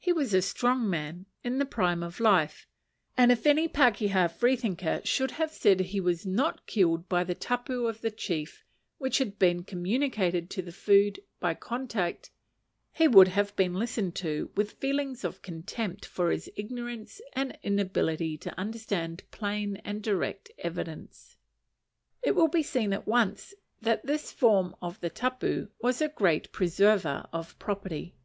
He 0.00 0.12
was 0.12 0.34
a 0.34 0.42
strong 0.42 0.90
man, 0.90 1.26
in 1.44 1.58
the 1.58 1.64
prime 1.64 2.02
of 2.02 2.18
life; 2.18 2.66
and 3.16 3.30
if 3.30 3.46
any 3.46 3.68
pakeha 3.68 4.26
free 4.26 4.56
thinker 4.56 5.00
should 5.04 5.30
have 5.30 5.52
said 5.52 5.78
he 5.78 6.00
was 6.00 6.26
not 6.26 6.66
killed 6.66 7.08
by 7.08 7.22
the 7.22 7.36
tapu 7.36 7.86
of 7.86 8.00
the 8.00 8.10
chief, 8.10 8.64
which 8.98 9.18
had 9.18 9.38
been 9.38 9.62
communicated 9.62 10.50
to 10.50 10.60
the 10.62 10.72
food 10.72 11.20
by 11.38 11.54
contact, 11.54 12.32
he 12.90 13.06
would 13.06 13.28
have 13.28 13.54
been 13.54 13.72
listened 13.74 14.16
to 14.16 14.50
with 14.56 14.72
feelings 14.72 15.22
of 15.22 15.40
contempt 15.40 16.04
for 16.04 16.32
his 16.32 16.50
ignorance 16.56 17.20
and 17.34 17.56
inability 17.62 18.36
to 18.38 18.58
understand 18.58 19.22
plain 19.30 19.76
and 19.84 20.02
direct 20.02 20.50
evidence. 20.58 21.36
It 22.24 22.34
will 22.34 22.48
be 22.48 22.64
seen 22.64 22.92
at 22.92 23.06
once 23.06 23.54
that 23.80 24.04
this 24.04 24.32
form 24.32 24.74
of 24.82 24.98
the 24.98 25.10
tapu 25.10 25.68
was 25.80 26.02
a 26.02 26.08
great 26.08 26.50
preserver 26.50 27.28
of 27.32 27.56
property. 27.60 28.16